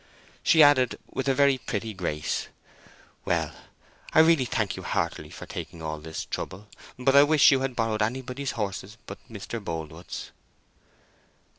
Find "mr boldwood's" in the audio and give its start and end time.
9.31-10.31